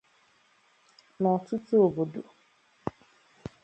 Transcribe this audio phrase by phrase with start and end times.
[1.21, 2.21] N'ọtụtụ obodo